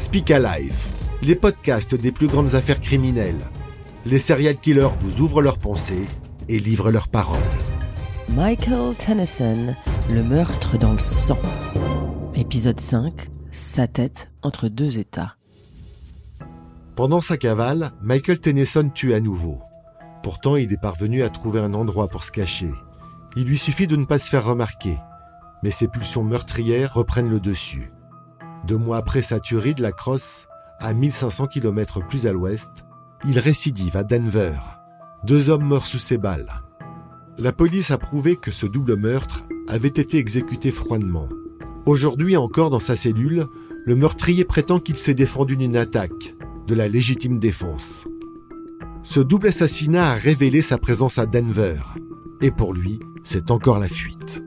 Speak 0.00 0.30
Alive, 0.30 0.86
les 1.20 1.34
podcasts 1.34 1.94
des 1.94 2.10
plus 2.10 2.26
grandes 2.26 2.54
affaires 2.54 2.80
criminelles. 2.80 3.50
Les 4.06 4.18
serial 4.18 4.56
killers 4.56 4.96
vous 4.98 5.20
ouvrent 5.20 5.42
leurs 5.42 5.58
pensées 5.58 6.06
et 6.48 6.58
livrent 6.58 6.90
leurs 6.90 7.08
paroles. 7.08 7.38
Michael 8.30 8.96
Tennyson, 8.96 9.76
le 10.10 10.22
meurtre 10.22 10.78
dans 10.78 10.92
le 10.92 10.98
sang. 10.98 11.38
Épisode 12.34 12.80
5, 12.80 13.28
sa 13.50 13.86
tête 13.86 14.30
entre 14.40 14.68
deux 14.68 14.98
états. 14.98 15.36
Pendant 16.96 17.20
sa 17.20 17.36
cavale, 17.36 17.92
Michael 18.00 18.40
Tennyson 18.40 18.90
tue 18.94 19.12
à 19.12 19.20
nouveau. 19.20 19.60
Pourtant, 20.22 20.56
il 20.56 20.72
est 20.72 20.80
parvenu 20.80 21.22
à 21.22 21.28
trouver 21.28 21.60
un 21.60 21.74
endroit 21.74 22.08
pour 22.08 22.24
se 22.24 22.32
cacher. 22.32 22.70
Il 23.36 23.44
lui 23.44 23.58
suffit 23.58 23.86
de 23.86 23.96
ne 23.96 24.06
pas 24.06 24.18
se 24.18 24.30
faire 24.30 24.46
remarquer. 24.46 24.96
Mais 25.62 25.70
ses 25.70 25.88
pulsions 25.88 26.24
meurtrières 26.24 26.94
reprennent 26.94 27.28
le 27.28 27.38
dessus. 27.38 27.90
Deux 28.66 28.76
mois 28.76 28.98
après 28.98 29.22
sa 29.22 29.40
tuerie 29.40 29.74
de 29.74 29.82
la 29.82 29.92
Crosse, 29.92 30.46
à 30.80 30.92
1500 30.92 31.46
km 31.46 32.06
plus 32.06 32.26
à 32.26 32.32
l'ouest, 32.32 32.84
il 33.26 33.38
récidive 33.38 33.96
à 33.96 34.04
Denver. 34.04 34.54
Deux 35.24 35.50
hommes 35.50 35.66
meurent 35.66 35.86
sous 35.86 35.98
ses 35.98 36.18
balles. 36.18 36.50
La 37.38 37.52
police 37.52 37.90
a 37.90 37.98
prouvé 37.98 38.36
que 38.36 38.50
ce 38.50 38.66
double 38.66 38.96
meurtre 38.96 39.44
avait 39.68 39.88
été 39.88 40.18
exécuté 40.18 40.70
froidement. 40.70 41.28
Aujourd'hui 41.86 42.36
encore 42.36 42.70
dans 42.70 42.80
sa 42.80 42.96
cellule, 42.96 43.46
le 43.86 43.94
meurtrier 43.94 44.44
prétend 44.44 44.78
qu'il 44.78 44.96
s'est 44.96 45.14
défendu 45.14 45.56
d'une 45.56 45.76
attaque, 45.76 46.34
de 46.66 46.74
la 46.74 46.88
légitime 46.88 47.38
défense. 47.38 48.06
Ce 49.02 49.20
double 49.20 49.48
assassinat 49.48 50.10
a 50.10 50.14
révélé 50.14 50.60
sa 50.60 50.76
présence 50.76 51.18
à 51.18 51.24
Denver, 51.24 51.80
et 52.42 52.50
pour 52.50 52.74
lui, 52.74 53.00
c'est 53.22 53.50
encore 53.50 53.78
la 53.78 53.88
fuite. 53.88 54.42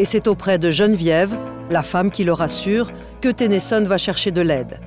Et 0.00 0.06
c'est 0.06 0.28
auprès 0.28 0.58
de 0.58 0.70
Geneviève, 0.70 1.36
la 1.68 1.82
femme 1.82 2.10
qui 2.10 2.24
le 2.24 2.32
rassure, 2.32 2.90
que 3.20 3.28
Tennyson 3.28 3.82
va 3.82 3.98
chercher 3.98 4.30
de 4.30 4.40
l'aide. 4.40 4.80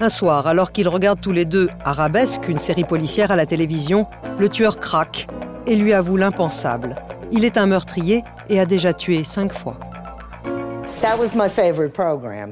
Un 0.00 0.08
soir, 0.08 0.48
alors 0.48 0.72
qu'ils 0.72 0.88
regardent 0.88 1.20
tous 1.20 1.30
les 1.30 1.44
deux 1.44 1.68
Arabesque, 1.84 2.48
une 2.48 2.58
série 2.58 2.82
policière 2.82 3.30
à 3.30 3.36
la 3.36 3.46
télévision, 3.46 4.06
le 4.40 4.48
tueur 4.48 4.80
craque 4.80 5.28
et 5.68 5.76
lui 5.76 5.92
avoue 5.92 6.16
l'impensable. 6.16 6.96
Il 7.30 7.44
est 7.44 7.58
un 7.58 7.66
meurtrier 7.66 8.24
et 8.48 8.58
a 8.58 8.66
déjà 8.66 8.92
tué 8.92 9.22
cinq 9.22 9.52
fois. 9.52 9.78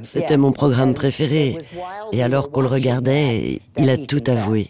C'était 0.04 0.36
mon 0.36 0.52
programme 0.52 0.94
préféré. 0.94 1.58
Et 2.12 2.22
alors 2.22 2.52
qu'on 2.52 2.60
le 2.60 2.68
regardait, 2.68 3.60
il 3.76 3.90
a 3.90 3.96
tout 3.96 4.22
avoué. 4.28 4.68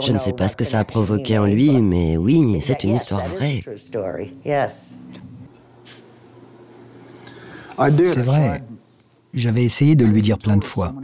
Je 0.00 0.10
ne 0.10 0.18
sais 0.18 0.32
pas 0.32 0.48
ce 0.48 0.56
que 0.56 0.64
ça 0.64 0.80
a 0.80 0.84
provoqué 0.84 1.38
en 1.38 1.46
lui, 1.46 1.80
mais 1.80 2.16
oui, 2.16 2.58
c'est 2.60 2.82
une 2.82 2.96
histoire 2.96 3.24
vraie. 3.28 3.60
C'est 7.78 8.22
vrai. 8.22 8.62
J'avais 9.34 9.64
essayé 9.64 9.94
de 9.94 10.04
lui 10.04 10.22
dire 10.22 10.38
plein 10.38 10.56
de 10.56 10.64
fois. 10.64 10.94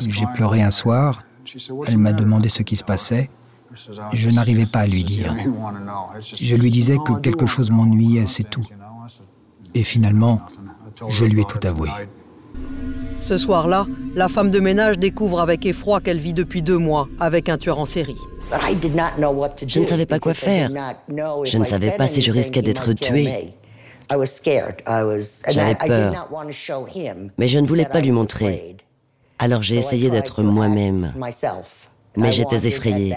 J'ai 0.00 0.26
pleuré 0.34 0.62
un 0.62 0.70
soir. 0.70 1.20
Elle 1.86 1.98
m'a 1.98 2.12
demandé 2.12 2.48
ce 2.48 2.62
qui 2.62 2.76
se 2.76 2.84
passait. 2.84 3.30
Je 4.12 4.30
n'arrivais 4.30 4.66
pas 4.66 4.80
à 4.80 4.86
lui 4.86 5.04
dire. 5.04 5.34
Je 6.34 6.56
lui 6.56 6.70
disais 6.70 6.96
que 7.04 7.18
quelque 7.20 7.46
chose 7.46 7.70
m'ennuyait, 7.70 8.26
c'est 8.26 8.48
tout. 8.48 8.66
Et 9.74 9.82
finalement, 9.82 10.40
je 11.08 11.24
lui 11.24 11.42
ai 11.42 11.44
tout 11.44 11.60
avoué. 11.66 11.90
Ce 13.20 13.36
soir-là, 13.36 13.86
la 14.14 14.28
femme 14.28 14.50
de 14.50 14.60
ménage 14.60 14.98
découvre 14.98 15.40
avec 15.40 15.66
effroi 15.66 16.00
qu'elle 16.00 16.18
vit 16.18 16.34
depuis 16.34 16.62
deux 16.62 16.78
mois 16.78 17.08
avec 17.18 17.48
un 17.48 17.58
tueur 17.58 17.78
en 17.78 17.86
série. 17.86 18.16
Je 19.66 19.80
ne 19.80 19.86
savais 19.86 20.06
pas 20.06 20.18
quoi 20.18 20.32
faire. 20.34 20.70
Je 21.44 21.58
ne 21.58 21.64
savais 21.64 21.90
pas 21.96 22.08
si 22.08 22.22
je 22.22 22.30
risquais 22.30 22.62
d'être 22.62 22.92
tuée. 22.92 23.54
J'avais 25.48 25.74
peur, 25.74 26.28
mais 27.38 27.48
je 27.48 27.58
ne 27.58 27.66
voulais 27.66 27.86
pas 27.86 28.00
lui 28.00 28.12
montrer. 28.12 28.76
Alors 29.38 29.62
j'ai 29.62 29.76
essayé 29.76 30.10
d'être 30.10 30.42
moi-même. 30.42 31.12
Mais 32.16 32.32
j'étais 32.32 32.66
effrayée. 32.66 33.14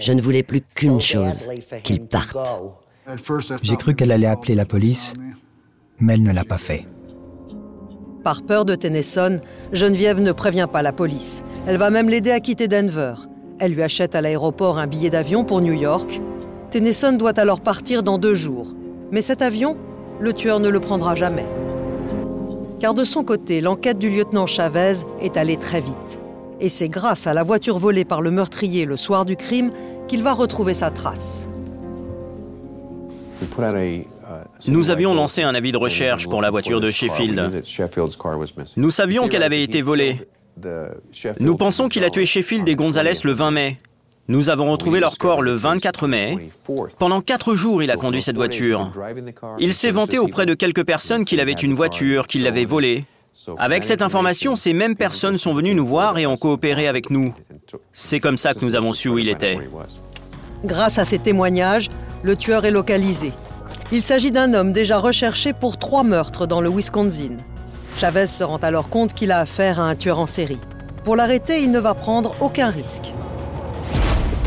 Je 0.00 0.12
ne 0.12 0.20
voulais 0.20 0.42
plus 0.42 0.62
qu'une 0.62 1.00
chose, 1.00 1.48
qu'il 1.84 2.06
parte. 2.06 2.36
J'ai 3.62 3.76
cru 3.76 3.94
qu'elle 3.94 4.12
allait 4.12 4.26
appeler 4.26 4.54
la 4.54 4.64
police, 4.64 5.14
mais 5.98 6.14
elle 6.14 6.22
ne 6.22 6.32
l'a 6.32 6.44
pas 6.44 6.58
fait. 6.58 6.86
Par 8.24 8.42
peur 8.42 8.64
de 8.64 8.74
Tennyson, 8.76 9.40
Geneviève 9.72 10.20
ne 10.20 10.30
prévient 10.32 10.68
pas 10.72 10.82
la 10.82 10.92
police. 10.92 11.42
Elle 11.66 11.76
va 11.76 11.90
même 11.90 12.08
l'aider 12.08 12.30
à 12.30 12.40
quitter 12.40 12.68
Denver. 12.68 13.14
Elle 13.58 13.72
lui 13.72 13.82
achète 13.82 14.14
à 14.14 14.20
l'aéroport 14.20 14.78
un 14.78 14.86
billet 14.86 15.10
d'avion 15.10 15.44
pour 15.44 15.60
New 15.60 15.72
York. 15.72 16.20
Tennyson 16.70 17.12
doit 17.12 17.38
alors 17.38 17.60
partir 17.60 18.02
dans 18.02 18.18
deux 18.18 18.34
jours. 18.34 18.74
Mais 19.10 19.22
cet 19.22 19.42
avion, 19.42 19.76
le 20.22 20.32
tueur 20.32 20.60
ne 20.60 20.68
le 20.68 20.78
prendra 20.78 21.16
jamais. 21.16 21.46
Car 22.78 22.94
de 22.94 23.02
son 23.02 23.24
côté, 23.24 23.60
l'enquête 23.60 23.98
du 23.98 24.08
lieutenant 24.08 24.46
Chavez 24.46 24.98
est 25.20 25.36
allée 25.36 25.56
très 25.56 25.80
vite. 25.80 26.20
Et 26.60 26.68
c'est 26.68 26.88
grâce 26.88 27.26
à 27.26 27.34
la 27.34 27.42
voiture 27.42 27.78
volée 27.78 28.04
par 28.04 28.22
le 28.22 28.30
meurtrier 28.30 28.84
le 28.84 28.96
soir 28.96 29.24
du 29.24 29.34
crime 29.34 29.72
qu'il 30.06 30.22
va 30.22 30.32
retrouver 30.32 30.74
sa 30.74 30.90
trace. 30.90 31.48
Nous 34.68 34.90
avions 34.90 35.14
lancé 35.14 35.42
un 35.42 35.56
avis 35.56 35.72
de 35.72 35.76
recherche 35.76 36.28
pour 36.28 36.40
la 36.40 36.50
voiture 36.50 36.80
de 36.80 36.90
Sheffield. 36.90 37.64
Nous 38.76 38.90
savions 38.90 39.26
qu'elle 39.26 39.42
avait 39.42 39.64
été 39.64 39.82
volée. 39.82 40.28
Nous 41.40 41.56
pensons 41.56 41.88
qu'il 41.88 42.04
a 42.04 42.10
tué 42.10 42.26
Sheffield 42.26 42.68
et 42.68 42.76
Gonzalez 42.76 43.18
le 43.24 43.32
20 43.32 43.50
mai. 43.50 43.80
Nous 44.28 44.50
avons 44.50 44.70
retrouvé 44.70 45.00
leur 45.00 45.18
corps 45.18 45.42
le 45.42 45.54
24 45.54 46.06
mai. 46.06 46.50
Pendant 46.98 47.20
quatre 47.20 47.54
jours, 47.54 47.82
il 47.82 47.90
a 47.90 47.96
conduit 47.96 48.22
cette 48.22 48.36
voiture. 48.36 48.92
Il 49.58 49.74
s'est 49.74 49.90
vanté 49.90 50.18
auprès 50.18 50.46
de 50.46 50.54
quelques 50.54 50.84
personnes 50.84 51.24
qu'il 51.24 51.40
avait 51.40 51.52
une 51.52 51.74
voiture, 51.74 52.26
qu'il 52.26 52.44
l'avait 52.44 52.64
volée. 52.64 53.04
Avec 53.58 53.82
cette 53.82 54.02
information, 54.02 54.54
ces 54.54 54.74
mêmes 54.74 54.94
personnes 54.94 55.38
sont 55.38 55.54
venues 55.54 55.74
nous 55.74 55.86
voir 55.86 56.18
et 56.18 56.26
ont 56.26 56.36
coopéré 56.36 56.86
avec 56.86 57.10
nous. 57.10 57.34
C'est 57.92 58.20
comme 58.20 58.36
ça 58.36 58.54
que 58.54 58.64
nous 58.64 58.76
avons 58.76 58.92
su 58.92 59.08
où 59.08 59.18
il 59.18 59.28
était. 59.28 59.58
Grâce 60.64 60.98
à 60.98 61.04
ces 61.04 61.18
témoignages, 61.18 61.88
le 62.22 62.36
tueur 62.36 62.64
est 62.64 62.70
localisé. 62.70 63.32
Il 63.90 64.02
s'agit 64.02 64.30
d'un 64.30 64.54
homme 64.54 64.72
déjà 64.72 64.98
recherché 64.98 65.52
pour 65.52 65.78
trois 65.78 66.04
meurtres 66.04 66.46
dans 66.46 66.60
le 66.60 66.70
Wisconsin. 66.70 67.36
Chavez 67.98 68.26
se 68.26 68.44
rend 68.44 68.58
alors 68.58 68.88
compte 68.88 69.12
qu'il 69.14 69.32
a 69.32 69.40
affaire 69.40 69.80
à 69.80 69.84
un 69.88 69.96
tueur 69.96 70.18
en 70.20 70.26
série. 70.26 70.60
Pour 71.04 71.16
l'arrêter, 71.16 71.62
il 71.62 71.70
ne 71.72 71.80
va 71.80 71.94
prendre 71.94 72.34
aucun 72.40 72.70
risque. 72.70 73.12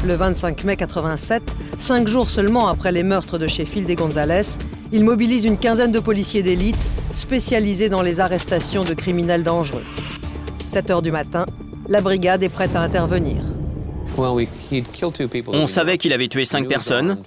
Le 0.05 0.13
25 0.13 0.63
mai 0.66 0.75
87, 0.75 1.41
cinq 1.79 2.07
jours 2.07 2.29
seulement 2.29 2.67
après 2.67 2.91
les 2.91 3.01
meurtres 3.01 3.39
de 3.39 3.47
Sheffield 3.47 3.89
et 3.89 3.95
Gonzalez, 3.95 4.43
il 4.91 5.03
mobilise 5.03 5.45
une 5.45 5.57
quinzaine 5.57 5.91
de 5.91 5.99
policiers 5.99 6.43
d'élite 6.43 6.88
spécialisés 7.11 7.89
dans 7.89 8.03
les 8.03 8.19
arrestations 8.19 8.83
de 8.83 8.93
criminels 8.93 9.43
dangereux. 9.43 9.81
7 10.67 10.91
heures 10.91 11.01
du 11.01 11.11
matin, 11.11 11.47
la 11.89 12.01
brigade 12.01 12.43
est 12.43 12.49
prête 12.49 12.75
à 12.75 12.81
intervenir. 12.81 13.38
On 15.47 15.67
savait 15.67 15.97
qu'il 15.97 16.13
avait 16.13 16.27
tué 16.27 16.45
cinq 16.45 16.67
personnes 16.67 17.17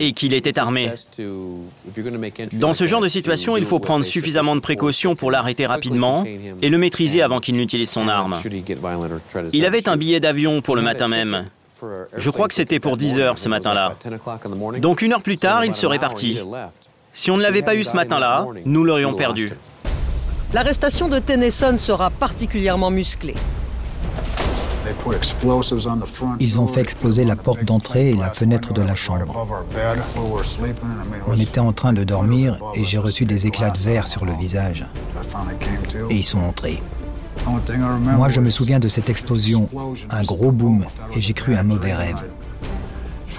et 0.00 0.12
qu'il 0.14 0.32
était 0.32 0.58
armé. 0.58 0.90
Dans 2.54 2.72
ce 2.72 2.86
genre 2.86 3.02
de 3.02 3.08
situation, 3.08 3.58
il 3.58 3.66
faut 3.66 3.80
prendre 3.80 4.04
suffisamment 4.04 4.56
de 4.56 4.60
précautions 4.60 5.14
pour 5.14 5.30
l'arrêter 5.30 5.66
rapidement 5.66 6.24
et 6.62 6.68
le 6.70 6.78
maîtriser 6.78 7.20
avant 7.20 7.40
qu'il 7.40 7.56
n'utilise 7.56 7.90
son 7.90 8.08
arme. 8.08 8.40
Il 9.52 9.66
avait 9.66 9.88
un 9.90 9.98
billet 9.98 10.20
d'avion 10.20 10.62
pour 10.62 10.74
le 10.74 10.80
matin 10.80 11.08
même. 11.08 11.44
Je 12.16 12.30
crois 12.30 12.48
que 12.48 12.54
c'était 12.54 12.80
pour 12.80 12.96
10 12.96 13.18
heures 13.18 13.38
ce 13.38 13.48
matin-là. 13.48 13.94
Donc 14.78 15.02
une 15.02 15.12
heure 15.12 15.22
plus 15.22 15.38
tard, 15.38 15.64
il 15.64 15.74
serait 15.74 15.98
parti. 15.98 16.38
Si 17.12 17.30
on 17.30 17.36
ne 17.36 17.42
l'avait 17.42 17.62
pas 17.62 17.74
eu 17.74 17.84
ce 17.84 17.94
matin-là, 17.94 18.46
nous 18.64 18.84
l'aurions 18.84 19.14
perdu. 19.14 19.52
L'arrestation 20.52 21.08
de 21.08 21.18
Tennyson 21.18 21.76
sera 21.78 22.10
particulièrement 22.10 22.90
musclée. 22.90 23.34
Ils 26.40 26.60
ont 26.60 26.66
fait 26.66 26.80
exploser 26.80 27.24
la 27.24 27.36
porte 27.36 27.64
d'entrée 27.64 28.10
et 28.10 28.14
la 28.14 28.30
fenêtre 28.30 28.72
de 28.72 28.82
la 28.82 28.94
chambre. 28.94 29.46
On 31.26 31.40
était 31.40 31.60
en 31.60 31.72
train 31.72 31.92
de 31.92 32.04
dormir 32.04 32.58
et 32.74 32.84
j'ai 32.84 32.98
reçu 32.98 33.24
des 33.24 33.46
éclats 33.46 33.70
de 33.70 33.78
verre 33.78 34.06
sur 34.06 34.24
le 34.24 34.34
visage. 34.34 34.86
Et 36.10 36.16
ils 36.16 36.24
sont 36.24 36.38
entrés. 36.38 36.82
Moi, 38.16 38.28
je 38.28 38.40
me 38.40 38.50
souviens 38.50 38.78
de 38.80 38.88
cette 38.88 39.10
explosion, 39.10 39.68
un 40.10 40.22
gros 40.24 40.52
boom, 40.52 40.84
et 41.14 41.20
j'ai 41.20 41.32
cru 41.32 41.54
un 41.54 41.62
mauvais 41.62 41.94
rêve. 41.94 42.28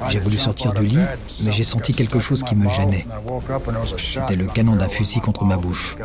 J'ai 0.10 0.20
voulu 0.20 0.38
sortir 0.38 0.74
du 0.74 0.86
lit, 0.86 1.00
mais 1.44 1.52
j'ai 1.52 1.64
senti 1.64 1.94
quelque 1.94 2.20
chose 2.20 2.44
qui 2.44 2.56
me 2.56 2.70
gênait. 2.70 3.06
C'était 3.98 4.36
le 4.36 4.46
canon 4.48 4.76
d'un 4.76 4.90
fusil 4.90 5.20
contre 5.20 5.46
ma 5.46 5.58
bouche. 5.58 5.96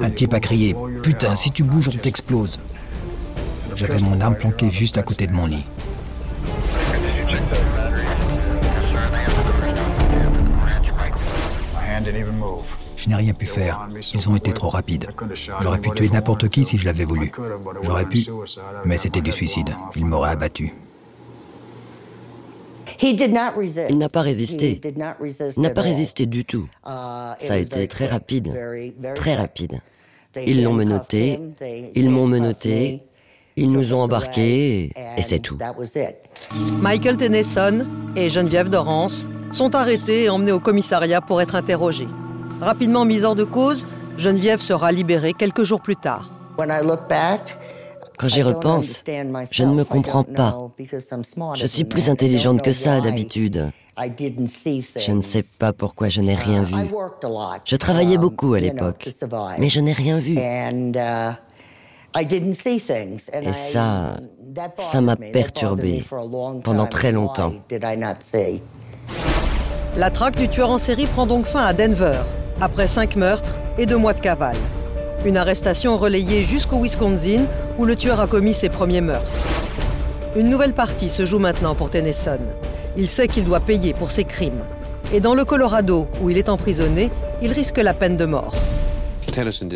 Un 0.00 0.10
type 0.10 0.34
a 0.34 0.40
crié 0.40 0.74
Putain, 1.02 1.36
si 1.36 1.50
tu 1.50 1.62
bouges, 1.62 1.90
on 1.92 1.96
t'explose. 1.96 2.58
J'avais 3.76 4.00
mon 4.00 4.20
arme 4.20 4.34
planquée 4.34 4.70
juste 4.70 4.98
à 4.98 5.02
côté 5.02 5.26
de 5.26 5.32
mon 5.32 5.46
lit. 5.46 5.64
Je 12.98 13.08
n'ai 13.08 13.14
rien 13.14 13.32
pu 13.32 13.46
faire. 13.46 13.88
Ils 14.12 14.28
ont 14.28 14.34
été 14.34 14.52
trop 14.52 14.68
rapides. 14.68 15.06
J'aurais 15.62 15.78
pu 15.78 15.90
tuer 15.90 16.08
n'importe 16.08 16.48
qui 16.48 16.64
si 16.64 16.76
je 16.76 16.84
l'avais 16.84 17.04
voulu. 17.04 17.30
J'aurais 17.84 18.06
pu, 18.06 18.26
mais 18.84 18.98
c'était 18.98 19.20
du 19.20 19.30
suicide. 19.30 19.70
Ils 19.94 20.04
m'auraient 20.04 20.30
abattu. 20.30 20.72
Il 23.00 23.98
n'a 23.98 24.08
pas 24.08 24.22
résisté. 24.22 24.80
Il 25.56 25.62
n'a 25.62 25.70
pas 25.70 25.82
résisté 25.82 26.26
du 26.26 26.44
tout. 26.44 26.68
Uh, 26.84 27.34
Ça 27.38 27.54
a 27.54 27.56
été 27.56 27.86
très 27.86 28.08
rapide, 28.08 28.52
très 29.14 29.36
rapide. 29.36 29.80
Ils 30.44 30.62
l'ont 30.62 30.72
menotté, 30.72 31.40
ils 31.94 32.10
m'ont 32.10 32.26
menotté, 32.26 33.02
ils 33.56 33.70
nous 33.70 33.92
ont 33.92 34.00
embarqués 34.00 34.92
et 35.16 35.22
c'est 35.22 35.38
tout. 35.38 35.58
Michael 36.80 37.16
Tennyson 37.16 37.86
et 38.16 38.28
Geneviève 38.28 38.68
Dorrance 38.68 39.28
sont 39.52 39.74
arrêtés 39.74 40.24
et 40.24 40.28
emmenés 40.28 40.52
au 40.52 40.60
commissariat 40.60 41.20
pour 41.20 41.40
être 41.40 41.54
interrogés. 41.54 42.08
Rapidement 42.60 43.04
mis 43.04 43.24
hors 43.24 43.34
de 43.34 43.44
cause, 43.44 43.86
Geneviève 44.16 44.60
sera 44.60 44.90
libérée 44.92 45.32
quelques 45.32 45.62
jours 45.62 45.80
plus 45.80 45.96
tard. 45.96 46.30
Quand 48.18 48.26
j'y 48.26 48.42
repense, 48.42 49.04
je 49.52 49.62
ne 49.62 49.74
me 49.74 49.84
comprends 49.84 50.24
pas. 50.24 50.70
Je 51.54 51.66
suis 51.66 51.84
plus 51.84 52.10
intelligente 52.10 52.62
que 52.62 52.72
ça 52.72 53.00
d'habitude. 53.00 53.70
Je 53.96 55.12
ne 55.12 55.22
sais 55.22 55.44
pas 55.58 55.72
pourquoi 55.72 56.08
je 56.08 56.20
n'ai 56.20 56.34
rien 56.34 56.62
vu. 56.62 56.74
Je 57.64 57.76
travaillais 57.76 58.16
um, 58.16 58.20
beaucoup 58.20 58.54
à 58.54 58.60
l'époque, 58.60 59.08
mais 59.58 59.68
je 59.68 59.80
n'ai 59.80 59.92
rien 59.92 60.18
vu. 60.18 60.36
Uh, 60.36 61.32
Et 62.16 63.52
ça, 63.52 64.16
ça 64.90 65.00
m'a 65.00 65.16
perturbé 65.16 66.04
pendant 66.64 66.86
très 66.86 67.12
longtemps. 67.12 67.52
La 69.96 70.10
traque 70.10 70.36
du 70.36 70.48
tueur 70.48 70.70
en 70.70 70.78
série 70.78 71.06
prend 71.06 71.26
donc 71.26 71.46
fin 71.46 71.64
à 71.64 71.72
Denver, 71.72 72.20
après 72.60 72.86
cinq 72.86 73.16
meurtres 73.16 73.58
et 73.78 73.86
deux 73.86 73.96
mois 73.96 74.14
de 74.14 74.20
cavale. 74.20 74.56
Une 75.24 75.36
arrestation 75.36 75.96
relayée 75.96 76.44
jusqu'au 76.44 76.80
Wisconsin, 76.80 77.44
où 77.78 77.84
le 77.84 77.96
tueur 77.96 78.20
a 78.20 78.26
commis 78.26 78.54
ses 78.54 78.68
premiers 78.68 79.00
meurtres. 79.00 79.30
Une 80.36 80.48
nouvelle 80.48 80.74
partie 80.74 81.08
se 81.08 81.24
joue 81.24 81.38
maintenant 81.38 81.74
pour 81.74 81.90
Tennyson. 81.90 82.38
Il 82.96 83.08
sait 83.08 83.28
qu'il 83.28 83.44
doit 83.44 83.60
payer 83.60 83.94
pour 83.94 84.10
ses 84.10 84.24
crimes. 84.24 84.62
Et 85.12 85.20
dans 85.20 85.34
le 85.34 85.44
Colorado, 85.44 86.06
où 86.20 86.30
il 86.30 86.38
est 86.38 86.48
emprisonné, 86.48 87.10
il 87.42 87.52
risque 87.52 87.78
la 87.78 87.94
peine 87.94 88.16
de 88.16 88.24
mort. 88.24 88.54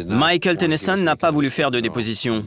Michael 0.08 0.58
Tennyson 0.58 0.96
n'a 0.96 1.16
pas 1.16 1.30
voulu 1.30 1.50
faire 1.50 1.70
de 1.70 1.80
déposition. 1.80 2.44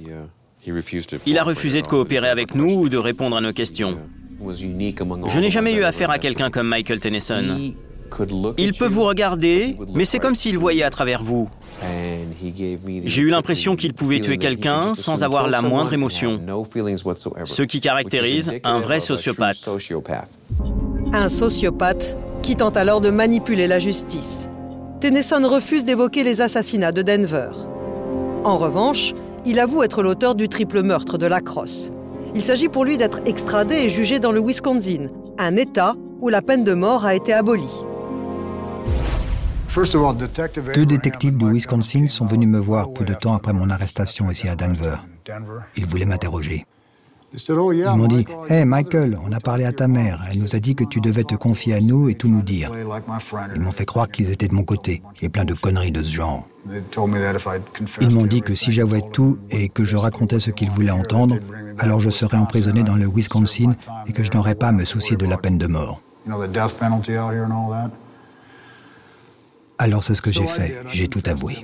Il 1.25 1.37
a 1.37 1.43
refusé 1.43 1.81
de 1.81 1.87
coopérer 1.87 2.29
avec 2.29 2.55
nous 2.55 2.73
ou 2.73 2.89
de 2.89 2.97
répondre 2.97 3.37
à 3.37 3.41
nos 3.41 3.53
questions. 3.53 3.97
Je 4.39 5.39
n'ai 5.39 5.49
jamais 5.49 5.73
eu 5.73 5.83
affaire 5.83 6.09
à 6.09 6.19
quelqu'un 6.19 6.49
comme 6.49 6.67
Michael 6.67 6.99
Tennyson. 6.99 7.43
Il 8.57 8.73
peut 8.73 8.87
vous 8.87 9.03
regarder, 9.03 9.77
mais 9.93 10.05
c'est 10.05 10.19
comme 10.19 10.35
s'il 10.35 10.57
voyait 10.57 10.83
à 10.83 10.89
travers 10.89 11.23
vous. 11.23 11.49
J'ai 13.05 13.21
eu 13.21 13.29
l'impression 13.29 13.75
qu'il 13.75 13.93
pouvait 13.93 14.19
tuer 14.19 14.37
quelqu'un 14.37 14.93
sans 14.95 15.23
avoir 15.23 15.47
la 15.49 15.61
moindre 15.61 15.93
émotion, 15.93 16.39
ce 17.45 17.63
qui 17.63 17.81
caractérise 17.81 18.53
un 18.63 18.79
vrai 18.79 18.99
sociopathe. 18.99 19.69
Un 21.13 21.29
sociopathe 21.29 22.17
qui 22.41 22.55
tente 22.55 22.77
alors 22.77 23.01
de 23.01 23.09
manipuler 23.09 23.67
la 23.67 23.79
justice. 23.79 24.49
Tennyson 25.01 25.41
refuse 25.43 25.83
d'évoquer 25.83 26.23
les 26.23 26.41
assassinats 26.41 26.91
de 26.91 27.01
Denver. 27.01 27.49
En 28.43 28.57
revanche, 28.57 29.13
il 29.45 29.59
avoue 29.59 29.83
être 29.83 30.03
l'auteur 30.03 30.35
du 30.35 30.49
triple 30.49 30.81
meurtre 30.81 31.17
de 31.17 31.25
la 31.25 31.41
Crosse. 31.41 31.91
Il 32.33 32.43
s'agit 32.43 32.69
pour 32.69 32.85
lui 32.85 32.97
d'être 32.97 33.19
extradé 33.25 33.75
et 33.75 33.89
jugé 33.89 34.19
dans 34.19 34.31
le 34.31 34.41
Wisconsin, 34.41 35.07
un 35.37 35.55
État 35.55 35.95
où 36.21 36.29
la 36.29 36.41
peine 36.41 36.63
de 36.63 36.73
mort 36.73 37.05
a 37.05 37.15
été 37.15 37.33
abolie. 37.33 37.83
Deux 40.73 40.85
détectives 40.85 41.37
du 41.37 41.51
Wisconsin 41.51 42.07
sont 42.07 42.25
venus 42.25 42.47
me 42.47 42.59
voir 42.59 42.93
peu 42.93 43.03
de 43.03 43.13
temps 43.13 43.33
après 43.33 43.51
mon 43.51 43.69
arrestation 43.69 44.31
ici 44.31 44.47
à 44.47 44.55
Denver. 44.55 44.95
Ils 45.75 45.85
voulaient 45.85 46.05
m'interroger. 46.05 46.65
Ils 47.33 47.97
m'ont 47.97 48.07
dit 48.07 48.25
Hé 48.47 48.63
Michael, 48.63 49.17
on 49.21 49.33
a 49.33 49.41
parlé 49.41 49.65
à 49.65 49.73
ta 49.73 49.89
mère. 49.89 50.23
Elle 50.31 50.39
nous 50.39 50.55
a 50.55 50.59
dit 50.59 50.75
que 50.75 50.85
tu 50.85 51.01
devais 51.01 51.25
te 51.25 51.35
confier 51.35 51.73
à 51.73 51.81
nous 51.81 52.07
et 52.07 52.15
tout 52.15 52.29
nous 52.29 52.41
dire. 52.41 52.71
Ils 53.53 53.61
m'ont 53.61 53.71
fait 53.71 53.85
croire 53.85 54.07
qu'ils 54.07 54.31
étaient 54.31 54.47
de 54.47 54.55
mon 54.55 54.63
côté 54.63 55.01
et 55.21 55.27
plein 55.27 55.43
de 55.43 55.53
conneries 55.53 55.91
de 55.91 56.03
ce 56.03 56.13
genre. 56.13 56.47
Ils 57.99 58.11
m'ont 58.11 58.25
dit 58.25 58.41
que 58.41 58.55
si 58.55 58.71
j'avouais 58.71 59.03
tout 59.11 59.37
et 59.49 59.67
que 59.67 59.83
je 59.83 59.97
racontais 59.97 60.39
ce 60.39 60.51
qu'ils 60.51 60.69
voulaient 60.69 60.91
entendre, 60.91 61.37
alors 61.79 61.99
je 61.99 62.09
serais 62.09 62.37
emprisonné 62.37 62.83
dans 62.83 62.95
le 62.95 63.07
Wisconsin 63.07 63.75
et 64.07 64.13
que 64.13 64.23
je 64.23 64.31
n'aurais 64.31 64.55
pas 64.55 64.69
à 64.69 64.71
me 64.71 64.85
soucier 64.85 65.17
de 65.17 65.25
la 65.25 65.37
peine 65.37 65.57
de 65.57 65.67
mort. 65.67 66.01
Alors 69.77 70.03
c'est 70.03 70.15
ce 70.15 70.21
que 70.21 70.31
j'ai 70.31 70.47
fait, 70.47 70.75
j'ai 70.91 71.07
tout 71.07 71.23
avoué. 71.25 71.57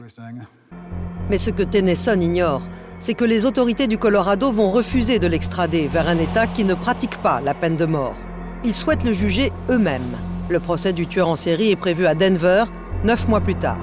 Mais 1.29 1.37
ce 1.37 1.49
que 1.49 1.63
Tennyson 1.63 2.19
ignore, 2.19 2.61
c'est 2.99 3.13
que 3.13 3.23
les 3.23 3.45
autorités 3.45 3.87
du 3.87 3.97
Colorado 3.97 4.51
vont 4.51 4.69
refuser 4.69 5.17
de 5.17 5.27
l'extrader 5.27 5.87
vers 5.87 6.07
un 6.09 6.17
État 6.17 6.45
qui 6.45 6.65
ne 6.65 6.73
pratique 6.73 7.21
pas 7.21 7.41
la 7.41 7.53
peine 7.53 7.77
de 7.77 7.85
mort. 7.85 8.15
Ils 8.63 8.75
souhaitent 8.75 9.05
le 9.05 9.13
juger 9.13 9.51
eux-mêmes. 9.69 10.17
Le 10.49 10.59
procès 10.59 10.93
du 10.93 11.07
tueur 11.07 11.29
en 11.29 11.35
série 11.35 11.71
est 11.71 11.77
prévu 11.77 12.05
à 12.05 12.13
Denver, 12.13 12.65
neuf 13.05 13.27
mois 13.27 13.39
plus 13.41 13.55
tard. 13.55 13.79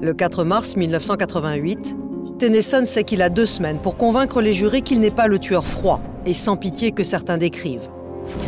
Le 0.00 0.14
4 0.14 0.44
mars 0.44 0.76
1988, 0.76 1.96
Tennyson 2.38 2.84
sait 2.86 3.04
qu'il 3.04 3.20
a 3.20 3.28
deux 3.28 3.44
semaines 3.44 3.80
pour 3.80 3.96
convaincre 3.96 4.40
les 4.40 4.54
jurés 4.54 4.80
qu'il 4.80 5.00
n'est 5.00 5.10
pas 5.10 5.26
le 5.26 5.38
tueur 5.38 5.66
froid 5.66 6.00
et 6.24 6.32
sans 6.32 6.56
pitié 6.56 6.92
que 6.92 7.02
certains 7.02 7.36
décrivent, 7.36 7.90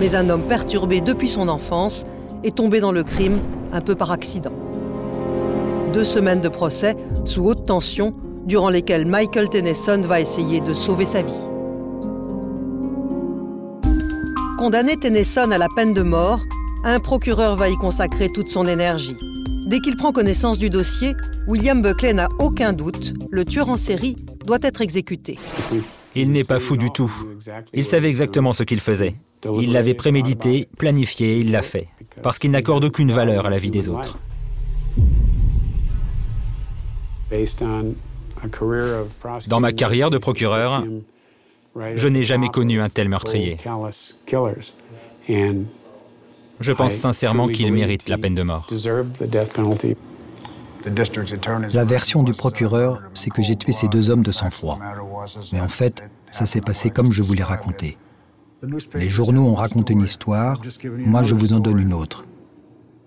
mais 0.01 0.15
un 0.15 0.31
homme 0.31 0.47
perturbé 0.47 1.01
depuis 1.03 1.29
son 1.29 1.49
enfance 1.49 2.07
est 2.45 2.57
tombé 2.57 2.81
dans 2.81 2.93
le 2.93 3.05
crime 3.05 3.41
un 3.73 3.81
peu 3.81 3.95
par 3.95 4.11
accident. 4.11 4.53
Deux 5.93 6.05
semaines 6.05 6.41
de 6.41 6.49
procès 6.49 6.97
sous 7.25 7.45
haute 7.45 7.67
tension 7.67 8.13
durant 8.47 8.69
lesquelles 8.69 9.07
Michael 9.07 9.49
Tennyson 9.49 10.01
va 10.03 10.21
essayer 10.21 10.61
de 10.61 10.75
sauver 10.75 11.05
sa 11.05 11.23
vie. 11.23 11.49
Condamné 14.59 14.97
Tennyson 14.97 15.51
à 15.51 15.59
la 15.59 15.69
peine 15.75 15.93
de 15.93 16.03
mort, 16.03 16.41
un 16.85 17.01
procureur 17.01 17.57
va 17.57 17.69
y 17.69 17.77
consacrer 17.77 18.29
toute 18.29 18.49
son 18.49 18.67
énergie. 18.67 19.17
Dès 19.67 19.81
qu'il 19.81 19.97
prend 19.97 20.13
connaissance 20.13 20.59
du 20.59 20.71
dossier, 20.71 21.15
William 21.47 21.83
Buckley 21.83 22.13
n'a 22.13 22.29
aucun 22.39 22.73
doute, 22.73 23.15
le 23.31 23.45
tueur 23.45 23.71
en 23.71 23.77
série 23.77 24.17
doit 24.45 24.59
être 24.63 24.81
exécuté. 24.81 25.39
Il 26.15 26.33
n'est 26.33 26.45
pas 26.45 26.61
fou 26.61 26.77
du 26.77 26.91
tout. 26.91 27.13
Il 27.73 27.87
savait 27.87 28.09
exactement 28.09 28.53
ce 28.53 28.63
qu'il 28.63 28.81
faisait. 28.81 29.15
Il 29.61 29.73
l'avait 29.73 29.95
prémédité, 29.95 30.69
planifié, 30.79 31.39
il 31.39 31.51
l'a 31.51 31.63
fait 31.63 31.89
parce 32.23 32.39
qu'il 32.39 32.51
n'accorde 32.51 32.85
aucune 32.85 33.11
valeur 33.11 33.47
à 33.47 33.51
la 33.51 33.59
vie 33.59 33.71
des 33.71 33.89
autres. 33.89 34.19
Dans 39.49 39.61
ma 39.61 39.73
carrière 39.73 40.11
de 40.11 40.19
procureur, 40.19 40.85
je 41.95 42.09
n'ai 42.09 42.25
jamais 42.25 42.49
connu 42.49 42.81
un 42.81 42.89
tel 42.89 43.09
meurtrier. 43.09 43.57
Je 46.61 46.73
pense 46.73 46.95
sincèrement 46.95 47.49
qu'il 47.49 47.73
mérite 47.73 48.09
la 48.09 48.19
peine 48.19 48.35
de 48.35 48.43
mort. 48.43 48.69
La 51.73 51.85
version 51.85 52.23
du 52.23 52.33
procureur, 52.33 53.03
c'est 53.15 53.31
que 53.31 53.43
j'ai 53.43 53.57
tué 53.57 53.73
ces 53.73 53.89
deux 53.89 54.11
hommes 54.11 54.23
de 54.23 54.33
sang-froid. 54.33 54.79
Mais 55.53 55.61
en 55.61 55.69
fait, 55.69 56.11
ça 56.31 56.47
s'est 56.47 56.61
passé 56.61 56.91
comme 56.91 57.13
je 57.13 57.23
vous 57.23 57.35
l'ai 57.35 57.43
raconté. 57.43 57.99
Les 58.95 59.09
journaux 59.09 59.47
ont 59.47 59.55
raconté 59.55 59.93
une 59.93 60.03
histoire, 60.03 60.61
moi 60.99 61.23
je 61.23 61.35
vous 61.35 61.53
en 61.53 61.61
donne 61.61 61.81
une 61.81 61.93
autre. 61.93 62.25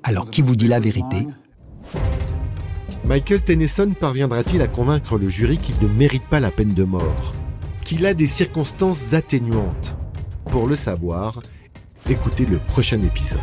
Alors 0.04 0.30
qui 0.30 0.42
vous 0.42 0.56
dit 0.56 0.68
la 0.68 0.80
vérité? 0.80 1.28
Michael 3.06 3.42
Tennyson 3.42 3.94
parviendra-t-il 4.00 4.62
à 4.62 4.68
convaincre 4.68 5.18
le 5.18 5.30
jury 5.30 5.58
qu'il 5.58 5.76
ne 5.82 5.88
mérite 5.94 6.28
pas 6.28 6.40
la 6.40 6.52
peine 6.52 6.74
de 6.74 6.84
mort? 6.84 7.34
Qu'il 7.84 8.06
a 8.06 8.14
des 8.14 8.28
circonstances 8.28 9.14
atténuantes? 9.14 9.96
Pour 10.46 10.68
le 10.68 10.76
savoir, 10.76 11.42
écoutez 12.10 12.46
le 12.46 12.58
prochain 12.58 13.00
épisode. 13.00 13.40